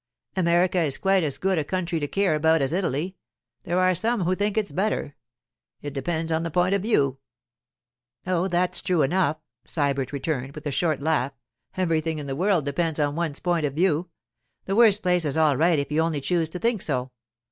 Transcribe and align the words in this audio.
America 0.35 0.81
is 0.81 0.97
quite 0.97 1.21
as 1.21 1.37
good 1.37 1.59
a 1.59 1.63
country 1.63 1.99
to 1.99 2.07
care 2.07 2.33
about 2.33 2.59
as 2.59 2.73
Italy—there 2.73 3.79
are 3.79 3.93
some 3.93 4.21
who 4.23 4.33
think 4.33 4.57
it's 4.57 4.71
better; 4.71 5.15
it 5.83 5.93
depends 5.93 6.31
on 6.31 6.41
the 6.41 6.49
point 6.49 6.73
of 6.73 6.81
view.' 6.81 7.19
'Oh, 8.25 8.47
that's 8.47 8.81
true 8.81 9.03
enough,' 9.03 9.43
Sybert 9.63 10.11
returned, 10.11 10.55
with 10.55 10.65
a 10.65 10.71
short 10.71 11.03
laugh. 11.03 11.33
'Everything 11.77 12.17
in 12.17 12.25
the 12.25 12.35
world 12.35 12.65
depends 12.65 12.99
on 12.99 13.15
one's 13.15 13.39
point 13.39 13.63
of 13.63 13.75
view; 13.75 14.09
the 14.65 14.75
worst 14.75 15.03
place 15.03 15.23
is 15.23 15.37
all 15.37 15.55
right 15.55 15.77
if 15.77 15.91
you 15.91 16.01
only 16.01 16.19
choose 16.19 16.49
to 16.49 16.57
think 16.57 16.81
so. 16.81 17.11